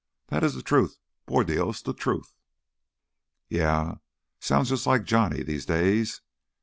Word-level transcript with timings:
That 0.29 0.43
is 0.43 0.55
the 0.55 0.63
truth, 0.63 0.97
por 1.27 1.43
Dios, 1.43 1.83
the 1.83 1.93
truth!" 1.93 2.33
"Yeah, 3.49 3.97
sounds 4.39 4.69
jus' 4.69 4.87
like 4.87 5.03
Johnny 5.03 5.43
these 5.43 5.67
days. 5.67 6.21